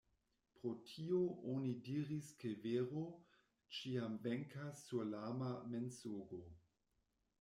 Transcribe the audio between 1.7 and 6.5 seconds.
diris ke vero ĉiam Venkas sur lama Mensogo.